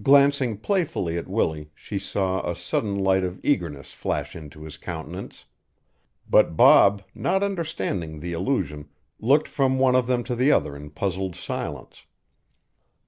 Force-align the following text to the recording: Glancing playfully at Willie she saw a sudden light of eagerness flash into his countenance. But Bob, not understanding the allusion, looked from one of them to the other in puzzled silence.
Glancing 0.00 0.56
playfully 0.58 1.18
at 1.18 1.26
Willie 1.26 1.72
she 1.74 1.98
saw 1.98 2.48
a 2.48 2.54
sudden 2.54 2.94
light 2.94 3.24
of 3.24 3.40
eagerness 3.44 3.90
flash 3.90 4.36
into 4.36 4.62
his 4.62 4.78
countenance. 4.78 5.46
But 6.30 6.56
Bob, 6.56 7.02
not 7.12 7.42
understanding 7.42 8.20
the 8.20 8.34
allusion, 8.34 8.88
looked 9.18 9.48
from 9.48 9.80
one 9.80 9.96
of 9.96 10.06
them 10.06 10.22
to 10.22 10.36
the 10.36 10.52
other 10.52 10.76
in 10.76 10.90
puzzled 10.90 11.34
silence. 11.34 12.06